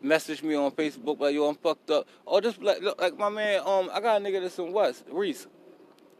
message 0.00 0.42
me 0.42 0.54
on 0.54 0.70
Facebook 0.72 1.18
like 1.18 1.34
yo 1.34 1.48
I'm 1.48 1.54
fucked 1.56 1.90
up. 1.90 2.06
Or 2.24 2.40
just 2.40 2.62
like 2.62 2.80
look, 2.82 3.00
like 3.00 3.16
my 3.16 3.28
man, 3.28 3.62
um, 3.64 3.90
I 3.92 4.00
got 4.00 4.20
a 4.20 4.24
nigga 4.24 4.42
that's 4.42 4.58
in 4.58 4.72
West, 4.72 5.04
Reese. 5.10 5.46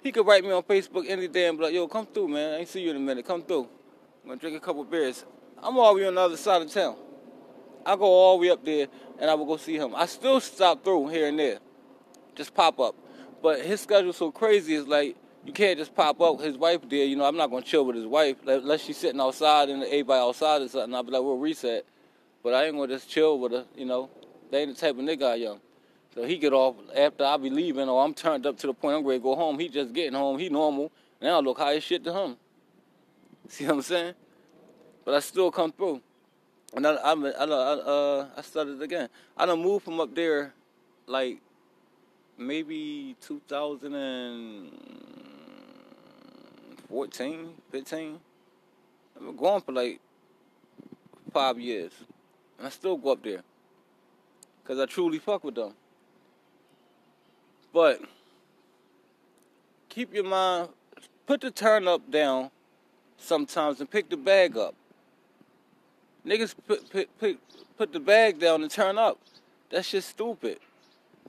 He 0.03 0.13
could 0.13 0.27
write 0.27 0.45
me 0.45 0.53
on 0.53 0.63
Facebook 0.63 1.05
any 1.09 1.29
day 1.29 1.49
and 1.49 1.59
be 1.59 1.65
like, 1.65 1.75
yo, 1.75 1.89
come 1.89 2.07
through, 2.07 2.29
man. 2.29 2.55
I 2.55 2.59
ain't 2.59 2.69
see 2.69 2.81
you 2.81 2.91
in 2.91 2.97
a 2.97 3.01
minute. 3.01 3.27
Come 3.27 3.43
through. 3.43 3.69
I'm 4.23 4.29
gonna 4.29 4.41
drink 4.41 4.57
a 4.57 4.61
couple 4.61 4.85
beers. 4.85 5.25
I'm 5.63 5.77
all 5.79 5.95
the 5.95 6.01
way 6.01 6.07
on 6.07 6.15
the 6.15 6.21
other 6.21 6.37
side 6.37 6.63
of 6.63 6.71
town. 6.71 6.97
I 7.85 7.97
go 7.97 8.05
all 8.05 8.39
the 8.39 8.43
way 8.43 8.51
up 8.51 8.65
there 8.65 8.87
and 9.19 9.31
I 9.31 9.35
will 9.35 9.47
go 9.47 9.57
see 9.57 9.77
him. 9.77 9.95
I 9.95 10.07
still 10.07 10.41
stop 10.41 10.85
through 10.85 11.09
here 11.09 11.29
and 11.29 11.39
there. 11.39 11.59
Just 12.35 12.55
pop 12.55 12.81
up. 12.81 12.95
But 13.43 13.61
his 13.61 13.81
schedule's 13.81 14.17
so 14.17 14.31
crazy, 14.31 14.75
it's 14.75 14.89
like 14.89 15.17
you 15.47 15.53
can't 15.53 15.79
just 15.79 15.95
pop 15.95 16.21
up. 16.21 16.41
His 16.41 16.57
wife 16.57 16.87
did. 16.89 17.09
you 17.09 17.17
know, 17.17 17.25
I'm 17.25 17.37
not 17.37 17.51
gonna 17.51 17.63
chill 17.63 17.87
with 17.87 17.97
his 17.97 18.07
wife 18.07 18.37
unless 18.47 18.83
she's 18.83 18.97
sitting 18.97 19.21
outside 19.21 19.69
and 19.69 19.83
everybody 19.85 20.21
outside 20.21 20.63
or 20.63 20.69
something. 20.69 20.95
I'll 20.95 21.05
be 21.05 21.13
like, 21.13 21.23
we'll 21.23 21.39
reset. 21.39 21.85
But 22.43 22.55
I 22.55 22.65
ain't 22.65 22.75
gonna 22.75 22.89
just 22.89 23.09
chill 23.09 23.39
with 23.39 23.53
her, 23.53 23.65
you 23.77 23.85
know. 23.87 24.11
They 24.51 24.63
ain't 24.63 24.75
the 24.75 24.81
type 24.81 24.99
of 24.99 25.05
nigga 25.05 25.23
I 25.23 25.37
am. 25.51 25.61
So 26.15 26.25
he 26.25 26.39
get 26.39 26.53
off 26.53 26.77
after 26.97 27.25
I 27.25 27.37
be 27.37 27.51
leaving 27.51 27.89
or 27.89 28.05
I'm 28.05 28.15
turned 28.15 28.47
up 28.47 28.57
to 28.59 28.67
the 28.67 28.75
point 28.75 28.97
I'm 28.97 29.07
ready 29.07 29.19
to 29.19 29.23
go 29.23 29.37
home. 29.37 29.59
He 29.59 29.69
just 29.69 29.93
getting 29.93 30.15
home. 30.15 30.39
He 30.39 30.49
normal. 30.49 30.91
Now 31.21 31.41
look 31.41 31.59
high 31.59 31.77
as 31.77 31.85
shit 31.85 32.03
to 32.05 32.13
him. 32.13 32.37
See 33.49 33.67
what 33.67 33.75
I'm 33.75 33.83
saying? 33.83 34.15
But 35.05 35.15
I 35.15 35.21
still 35.21 35.51
come 35.51 35.73
through. 35.73 36.01
And 36.75 36.87
I, 36.87 36.95
I, 36.95 37.13
I, 37.13 37.45
uh, 37.45 38.27
I 38.37 38.43
started 38.43 38.83
again. 38.83 39.09
I 39.37 39.47
done 39.47 39.63
moved 39.63 39.85
from 39.85 40.01
up 40.01 40.15
there, 40.15 40.53
like 41.07 41.39
maybe 42.37 43.17
2014, 47.05 47.55
15. 47.73 48.21
I've 49.17 49.27
been 49.27 49.37
going 49.37 49.61
for 49.61 49.73
like 49.73 50.01
five 51.33 51.61
years. 51.61 51.93
And 52.59 52.67
I 52.67 52.71
still 52.71 52.97
go 52.97 53.13
up 53.13 53.23
there. 53.23 53.43
Because 54.63 54.81
I 54.81 54.87
truly 54.87 55.19
fuck 55.19 55.45
with 55.45 55.57
them. 55.57 55.75
But 57.73 58.01
keep 59.91 60.15
your 60.15 60.25
mind, 60.25 60.71
put 61.27 61.43
the 61.43 61.51
turn 61.51 61.87
up 61.87 62.11
down 62.11 62.51
sometimes 63.19 63.81
and 63.81 63.91
pick 63.91 64.09
the 64.09 64.17
bag 64.17 64.57
up. 64.57 64.75
Niggas 66.27 66.55
put, 66.67 66.91
put, 66.91 67.19
put, 67.19 67.39
put 67.77 67.93
the 67.93 68.01
bag 68.01 68.41
down 68.41 68.63
and 68.63 68.71
turn 68.71 68.97
up. 68.97 69.19
That's 69.71 69.91
just 69.91 70.09
stupid. 70.09 70.59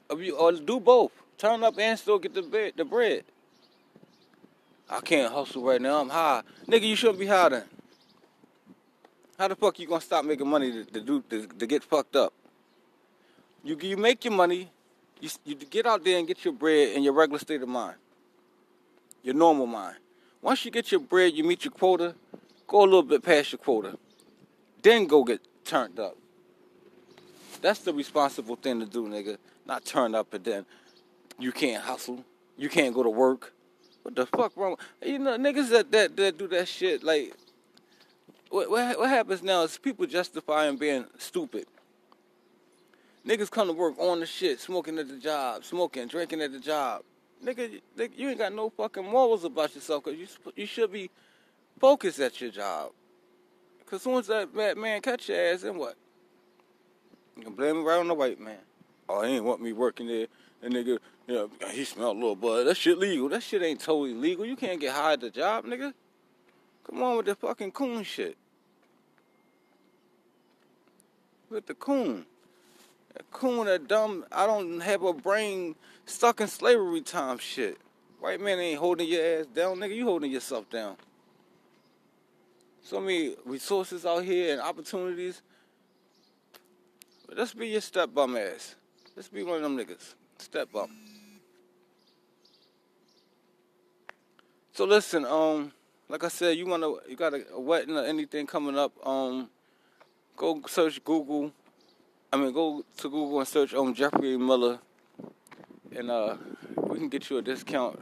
Or, 0.10 0.54
do 0.54 0.80
both. 0.80 1.12
Turn 1.38 1.64
up 1.64 1.78
and 1.78 2.00
still 2.00 2.18
get 2.18 2.34
the 2.34 2.72
the 2.76 2.86
bread. 2.86 3.24
I 4.90 5.02
can't 5.02 5.32
hustle 5.34 5.64
right 5.64 5.82
now. 5.82 6.00
I'm 6.00 6.10
high. 6.10 6.44
Nigga, 6.68 6.88
you 6.88 6.96
shouldn't 6.96 7.20
be 7.20 7.28
high 7.28 7.50
then. 7.50 7.64
How 9.38 9.48
the 9.48 9.56
fuck 9.56 9.78
you 9.80 9.88
gonna 9.88 10.02
stop 10.02 10.26
making 10.26 10.48
money 10.48 10.72
to, 10.72 10.86
to 10.86 11.02
do 11.02 11.24
to, 11.30 11.46
to, 11.46 11.68
get 11.68 11.84
fucked 11.84 12.16
up? 12.16 12.34
You 13.64 13.78
you 13.80 13.98
make 13.98 14.26
your 14.26 14.34
money, 14.34 14.72
you 15.20 15.30
you 15.46 15.56
get 15.56 15.86
out 15.86 16.04
there 16.04 16.18
and 16.18 16.28
get 16.28 16.44
your 16.44 16.54
bread 16.54 16.96
in 16.96 17.04
your 17.04 17.14
regular 17.14 17.40
state 17.40 17.62
of 17.62 17.70
mind, 17.70 17.98
your 19.22 19.36
normal 19.36 19.68
mind. 19.68 19.98
Once 20.42 20.66
you 20.66 20.72
get 20.72 20.92
your 20.92 21.02
bread, 21.02 21.34
you 21.34 21.44
meet 21.44 21.66
your 21.66 21.72
quota. 21.72 22.16
Go 22.66 22.82
a 22.82 22.86
little 22.86 23.04
bit 23.04 23.24
past 23.24 23.52
your 23.52 23.60
quota, 23.60 23.98
then 24.82 25.06
go 25.06 25.24
get 25.24 25.42
turned 25.64 26.00
up. 26.00 26.18
That's 27.62 27.80
the 27.80 27.94
responsible 27.94 28.56
thing 28.56 28.80
to 28.80 28.86
do, 28.86 29.08
nigga. 29.08 29.38
Not 29.66 29.86
turn 29.86 30.16
up 30.16 30.34
and 30.34 30.44
then 30.44 30.66
you 31.40 31.52
can't 31.52 31.84
hustle. 31.84 32.24
You 32.58 32.70
can't 32.70 32.94
go 32.94 33.04
to 33.04 33.10
work. 33.10 33.54
What 34.08 34.16
the 34.16 34.26
fuck 34.26 34.56
wrong? 34.56 34.78
You 35.06 35.20
know, 35.20 35.38
niggas 35.38 35.70
that, 35.72 35.92
that, 35.92 36.16
that 36.16 36.38
do 36.38 36.48
that 36.48 36.70
shit, 36.70 37.04
like, 37.04 37.34
what, 38.50 38.72
what, 38.72 38.98
what 38.98 39.10
happens 39.10 39.44
now 39.44 39.64
is 39.64 39.78
people 39.78 40.06
justifying 40.06 40.78
being 40.78 41.04
stupid. 41.18 41.66
Niggas 43.28 43.52
come 43.52 43.68
to 43.68 43.74
work 43.74 44.00
on 44.00 44.22
the 44.22 44.26
shit, 44.26 44.62
smoking 44.62 44.98
at 44.98 45.10
the 45.10 45.18
job, 45.18 45.66
smoking, 45.66 46.08
drinking 46.08 46.42
at 46.42 46.54
the 46.54 46.60
job. 46.62 47.02
Nigga, 47.44 47.82
you 48.16 48.30
ain't 48.30 48.38
got 48.38 48.54
no 48.54 48.70
fucking 48.70 49.04
morals 49.04 49.44
about 49.44 49.76
yourself 49.76 50.06
because 50.06 50.18
you, 50.18 50.28
you 50.56 50.66
should 50.66 50.94
be 50.94 51.10
focused 51.78 52.22
at 52.22 52.40
your 52.40 52.52
job. 52.52 52.92
Because 53.80 54.04
soon 54.04 54.20
as 54.20 54.28
that 54.28 54.56
man 54.56 55.02
catch 55.02 55.28
your 55.28 55.38
ass, 55.38 55.64
then 55.64 55.78
what? 55.78 55.98
You 57.36 57.44
can 57.44 57.56
blame 57.56 57.76
it 57.76 57.82
right 57.82 58.00
on 58.00 58.08
the 58.08 58.14
white 58.14 58.40
man. 58.40 58.60
Oh, 59.10 59.22
he 59.24 59.34
ain't 59.36 59.44
want 59.44 59.62
me 59.62 59.74
working 59.74 60.08
there. 60.08 60.28
And 60.62 60.74
nigga, 60.74 60.98
you 61.28 61.36
know, 61.36 61.50
he 61.70 61.84
smelled 61.84 62.18
a 62.18 62.20
little 62.20 62.36
bud. 62.36 62.64
That 62.66 62.78
shit 62.78 62.98
legal. 62.98 63.30
That 63.30 63.44
shit 63.44 63.62
ain't 63.62 63.80
totally 63.80 64.14
legal. 64.14 64.46
You 64.46 64.56
can't 64.56 64.80
get 64.80 64.94
hired 64.94 65.24
at 65.24 65.34
the 65.34 65.40
job, 65.40 65.66
nigga. 65.66 65.94
Come 66.84 67.04
on 67.04 67.18
with 67.18 67.26
the 67.26 67.36
fucking 67.36 67.72
coon 67.72 68.04
shit. 68.04 68.38
With 71.50 71.66
the 71.66 71.76
coon. 71.76 72.26
That 73.14 73.30
coon, 73.32 73.66
that 73.66 73.88
dumb, 73.88 74.26
I 74.32 74.46
don't 74.46 74.80
have 74.80 75.04
a 75.04 75.14
brain 75.14 75.76
stuck 76.06 76.42
in 76.42 76.48
slavery 76.48 77.02
time 77.02 77.38
shit. 77.38 77.78
White 78.20 78.42
man 78.42 78.60
ain't 78.60 78.80
holding 78.80 79.08
your 79.08 79.24
ass 79.24 79.46
down, 79.48 79.78
nigga. 79.78 79.96
You 79.96 80.06
holding 80.06 80.32
yourself 80.32 80.70
down. 80.70 80.98
So 82.84 83.00
many 83.00 83.36
resources 83.46 84.06
out 84.06 84.24
here 84.24 84.54
and 84.54 84.62
opportunities. 84.62 85.42
But 87.28 87.38
let's 87.38 87.54
be 87.54 87.68
your 87.68 87.82
step 87.82 88.14
bum 88.14 88.38
ass. 88.38 88.76
Let's 89.16 89.28
be 89.28 89.44
one 89.44 89.58
of 89.58 89.62
them 89.62 89.78
niggas. 89.78 90.14
Step 90.40 90.74
up. 90.76 90.90
So 94.74 94.86
listen, 94.86 95.26
um, 95.26 95.72
like 96.08 96.24
I 96.24 96.28
said, 96.28 96.58
you 96.58 96.66
wanna 96.68 96.90
you 97.10 97.16
got 97.16 97.34
a, 97.34 97.44
a 97.54 97.60
wedding 97.60 97.98
or 97.98 98.06
anything 98.06 98.46
coming 98.46 98.78
up, 98.78 98.94
um, 99.06 99.50
go 100.36 100.62
search 100.68 101.04
Google. 101.04 101.52
I 102.32 102.38
mean, 102.38 102.54
go 102.54 102.86
to 102.98 103.10
Google 103.10 103.40
and 103.40 103.48
search 103.48 103.74
um 103.74 103.94
Jeffrey 103.94 104.38
Miller, 104.38 104.80
and 105.96 106.12
uh, 106.12 106.38
we 106.76 107.00
can 107.00 107.10
get 107.10 107.30
you 107.30 107.38
a 107.38 107.42
discount. 107.42 108.00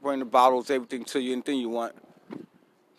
Bring 0.00 0.20
the 0.20 0.24
bottles, 0.24 0.70
everything 0.70 1.04
to 1.06 1.20
you, 1.20 1.32
anything 1.32 1.58
you 1.58 1.70
want. 1.70 1.94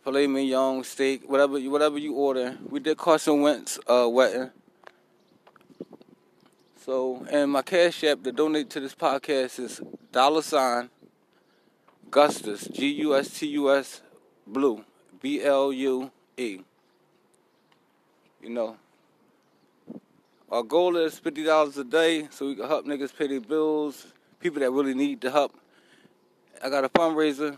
Filet 0.04 0.28
mignon, 0.28 0.84
steak, 0.84 1.30
whatever 1.30 1.58
you 1.58 1.72
whatever 1.72 1.98
you 1.98 2.14
order. 2.14 2.58
We 2.70 2.80
did 2.80 2.98
Carson 2.98 3.42
Wentz 3.42 3.80
uh, 3.88 4.08
wedding. 4.10 4.52
So, 6.86 7.26
and 7.32 7.50
my 7.52 7.64
cash 7.64 8.04
app 8.04 8.22
to 8.22 8.32
donate 8.32 8.70
to 8.70 8.80
this 8.80 8.94
podcast 8.94 9.58
is 9.58 9.82
dollar 10.12 10.44
sign 10.44 10.92
Gustus 12.12 12.68
G 12.68 12.90
U 13.02 13.16
S 13.16 13.40
T 13.40 13.48
U 13.48 13.76
S 13.76 14.04
Blue 14.46 14.86
B 15.20 15.42
L 15.42 15.74
U 15.74 16.12
E. 16.38 16.60
You 18.40 18.50
know, 18.52 18.78
our 20.52 20.62
goal 20.62 20.96
is 20.98 21.18
fifty 21.18 21.44
dollars 21.44 21.76
a 21.80 21.84
day 21.84 22.28
so 22.30 22.46
we 22.46 22.56
can 22.56 22.68
help 22.68 22.86
niggas 22.86 23.18
pay 23.18 23.30
their 23.30 23.42
bills. 23.42 24.06
People 24.40 24.60
that 24.60 24.70
really 24.70 24.94
need 24.94 25.22
the 25.22 25.32
help. 25.32 25.56
I 26.64 26.70
got 26.70 26.86
a 26.86 26.90
fundraiser 26.90 27.58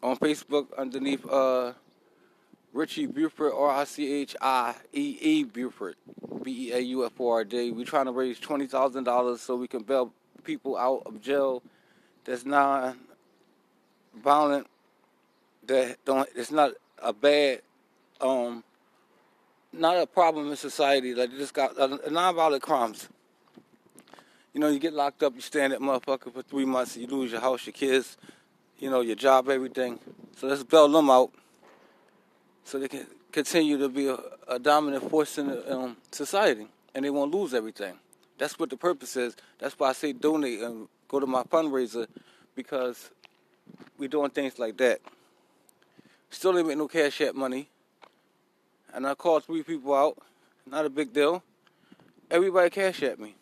on 0.00 0.16
Facebook 0.16 0.66
underneath 0.78 1.28
uh, 1.28 1.72
Richie 2.78 3.06
Beauford, 3.06 3.52
R 3.56 3.70
I 3.70 3.82
C 3.82 4.20
H 4.20 4.36
I 4.40 4.76
E 4.92 5.18
E 5.20 5.42
Beauford, 5.42 5.96
B 6.44 6.68
E 6.68 6.72
A 6.72 6.78
U 6.78 7.04
F 7.04 7.12
O 7.18 7.28
R 7.30 7.44
D. 7.44 7.72
We're 7.72 7.84
trying 7.84 8.04
to 8.04 8.12
raise 8.12 8.38
twenty 8.38 8.68
thousand 8.68 9.02
dollars 9.02 9.40
so 9.40 9.56
we 9.56 9.66
can 9.66 9.82
bail 9.82 10.12
people 10.44 10.78
out 10.78 11.02
of 11.04 11.20
jail 11.20 11.60
that's 12.24 12.46
non 12.46 12.96
violent, 14.14 14.68
that 15.66 15.96
don't. 16.04 16.28
It's 16.36 16.52
not 16.52 16.74
a 17.02 17.12
bad, 17.12 17.62
um, 18.20 18.62
not 19.72 19.96
a 19.96 20.06
problem 20.06 20.48
in 20.48 20.56
society. 20.56 21.16
Like 21.16 21.32
just 21.32 21.54
got 21.54 21.76
uh, 21.76 21.98
non-violent 22.08 22.62
crimes. 22.62 23.08
You 24.54 24.60
know, 24.60 24.68
you 24.68 24.78
get 24.78 24.92
locked 24.92 25.24
up, 25.24 25.34
you 25.34 25.40
stay 25.40 25.64
in 25.64 25.72
that 25.72 25.80
motherfucker 25.80 26.32
for 26.32 26.42
three 26.42 26.64
months, 26.64 26.96
you 26.96 27.08
lose 27.08 27.32
your 27.32 27.40
house, 27.40 27.66
your 27.66 27.72
kids, 27.72 28.16
you 28.78 28.88
know, 28.88 29.00
your 29.00 29.16
job, 29.16 29.48
everything. 29.48 29.98
So 30.36 30.46
let's 30.46 30.62
bail 30.62 30.86
them 30.86 31.10
out 31.10 31.32
so 32.68 32.78
they 32.78 32.88
can 32.88 33.06
continue 33.32 33.78
to 33.78 33.88
be 33.88 34.08
a, 34.08 34.18
a 34.46 34.58
dominant 34.58 35.08
force 35.08 35.38
in 35.38 35.50
um, 35.68 35.96
society 36.12 36.66
and 36.94 37.02
they 37.02 37.08
won't 37.08 37.32
lose 37.34 37.54
everything. 37.54 37.94
That's 38.36 38.58
what 38.58 38.68
the 38.68 38.76
purpose 38.76 39.16
is. 39.16 39.34
That's 39.58 39.78
why 39.78 39.88
I 39.88 39.92
say 39.94 40.12
donate 40.12 40.60
and 40.60 40.86
go 41.08 41.18
to 41.18 41.26
my 41.26 41.44
fundraiser 41.44 42.06
because 42.54 43.10
we're 43.96 44.10
doing 44.10 44.30
things 44.30 44.58
like 44.58 44.76
that. 44.76 45.00
Still 46.28 46.52
didn't 46.52 46.68
make 46.68 46.76
no 46.76 46.88
cash 46.88 47.22
app 47.22 47.34
money. 47.34 47.70
And 48.92 49.06
I 49.06 49.14
called 49.14 49.44
three 49.44 49.62
people 49.62 49.94
out. 49.94 50.18
Not 50.70 50.84
a 50.84 50.90
big 50.90 51.14
deal. 51.14 51.42
Everybody 52.30 52.68
cash 52.68 53.02
at 53.02 53.18
me. 53.18 53.34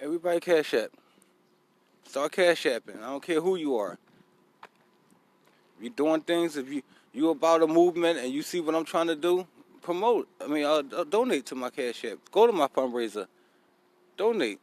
Everybody 0.00 0.40
cash 0.40 0.74
app. 0.74 0.90
Start 2.08 2.32
cash 2.32 2.64
apping. 2.64 2.98
I 2.98 3.06
don't 3.06 3.22
care 3.22 3.40
who 3.40 3.54
you 3.54 3.76
are. 3.76 3.96
You're 5.84 5.92
doing 5.92 6.22
things, 6.22 6.56
if 6.56 6.66
you 6.72 6.82
you 7.12 7.28
about 7.28 7.62
a 7.62 7.66
movement 7.66 8.18
and 8.18 8.32
you 8.32 8.40
see 8.40 8.58
what 8.58 8.74
I'm 8.74 8.86
trying 8.86 9.08
to 9.08 9.14
do, 9.14 9.46
promote. 9.82 10.26
I 10.42 10.46
mean, 10.46 10.64
uh, 10.64 10.80
donate 10.80 11.44
to 11.46 11.54
my 11.54 11.68
cash 11.68 12.06
app. 12.06 12.16
Go 12.32 12.46
to 12.46 12.54
my 12.54 12.68
fundraiser. 12.68 13.26
Donate. 14.16 14.58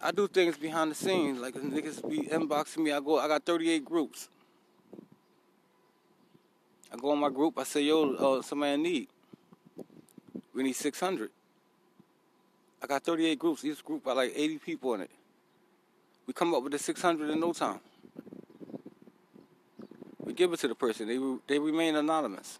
I 0.00 0.12
do 0.12 0.28
things 0.28 0.56
behind 0.56 0.92
the 0.92 0.94
scenes, 0.94 1.40
like 1.40 1.54
niggas 1.54 2.08
be 2.08 2.28
inboxing 2.28 2.84
me. 2.84 2.92
I 2.92 3.00
go, 3.00 3.18
I 3.18 3.26
got 3.26 3.44
38 3.44 3.84
groups. 3.84 4.28
I 6.92 6.96
go 6.96 7.12
in 7.12 7.18
my 7.18 7.30
group. 7.30 7.58
I 7.58 7.64
say, 7.64 7.82
yo, 7.82 8.14
uh, 8.14 8.42
somebody 8.42 8.74
in 8.74 8.82
need. 8.84 9.08
We 10.54 10.62
need 10.62 10.76
600. 10.76 11.28
I 12.80 12.86
got 12.86 13.02
38 13.02 13.36
groups. 13.36 13.64
Each 13.64 13.84
group 13.84 14.04
got 14.04 14.14
like 14.14 14.32
80 14.36 14.58
people 14.58 14.94
in 14.94 15.00
it. 15.00 15.10
We 16.28 16.34
come 16.34 16.52
up 16.52 16.62
with 16.62 16.72
the 16.72 16.78
600 16.78 17.30
in 17.30 17.40
no 17.40 17.54
time. 17.54 17.80
We 20.20 20.34
give 20.34 20.52
it 20.52 20.60
to 20.60 20.68
the 20.68 20.74
person. 20.74 21.08
They 21.08 21.18
they 21.46 21.58
remain 21.58 21.96
anonymous. 21.96 22.58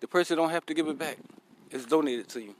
The 0.00 0.08
person 0.08 0.38
don't 0.38 0.48
have 0.48 0.64
to 0.64 0.72
give 0.72 0.88
it 0.88 0.98
back. 0.98 1.18
It's 1.70 1.84
donated 1.84 2.30
to 2.30 2.40
you. 2.40 2.54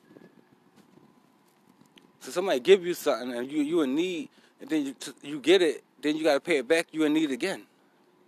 So 2.20 2.31
somebody 2.31 2.61
give 2.61 2.85
you 2.85 2.92
something 2.92 3.33
and 3.35 3.51
you 3.51 3.62
you 3.62 3.81
in 3.81 3.94
need, 3.94 4.29
and 4.61 4.68
then 4.68 4.85
you 4.85 4.94
you 5.23 5.40
get 5.40 5.62
it, 5.62 5.83
then 6.03 6.14
you 6.14 6.25
got 6.25 6.35
to 6.35 6.40
pay 6.40 6.59
it 6.59 6.68
back. 6.68 6.88
You 6.92 7.05
in 7.05 7.14
need 7.14 7.31
again. 7.31 7.62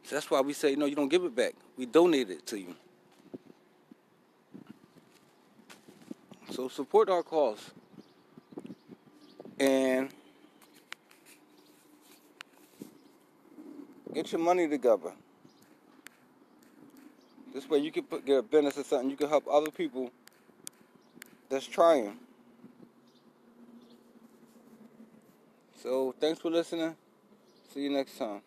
So 0.05 0.17
that's 0.17 0.31
why 0.31 0.41
we 0.41 0.55
say 0.55 0.75
no, 0.75 0.87
you 0.87 0.97
don't 0.97 1.11
give 1.11 1.25
it 1.25 1.37
back. 1.37 1.53
We 1.77 1.85
donate 1.85 2.31
it 2.31 2.47
to 2.47 2.59
you. 2.59 2.75
So 6.51 6.69
support 6.69 7.11
our 7.11 7.23
cause. 7.23 7.73
And 9.63 10.09
get 14.13 14.33
your 14.33 14.41
money 14.41 14.67
together. 14.67 15.13
This 17.55 17.71
way 17.71 17.79
you 17.79 17.93
can 17.93 18.03
put, 18.03 18.27
get 18.27 18.39
a 18.39 18.43
business 18.43 18.77
or 18.77 18.83
something. 18.83 19.09
You 19.09 19.17
can 19.17 19.29
help 19.29 19.45
other 19.49 19.71
people 19.71 20.11
that's 21.49 21.67
trying. 21.67 22.17
So 25.81 26.13
thanks 26.19 26.41
for 26.41 26.51
listening. 26.51 26.97
See 27.73 27.83
you 27.83 27.91
next 27.91 28.19
time. 28.19 28.41